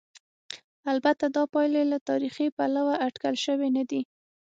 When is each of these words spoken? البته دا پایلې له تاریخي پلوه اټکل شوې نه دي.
البته 0.91 1.25
دا 1.35 1.43
پایلې 1.53 1.83
له 1.91 1.97
تاریخي 2.09 2.47
پلوه 2.57 2.93
اټکل 3.07 3.35
شوې 3.45 3.69
نه 3.77 3.83
دي. 3.89 4.01